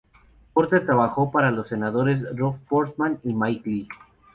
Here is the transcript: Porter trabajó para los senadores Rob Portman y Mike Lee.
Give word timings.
Porter 0.55 0.83
trabajó 0.83 1.29
para 1.29 1.51
los 1.51 1.67
senadores 1.69 2.25
Rob 2.35 2.57
Portman 2.67 3.19
y 3.23 3.35
Mike 3.35 3.69
Lee. 3.69 3.87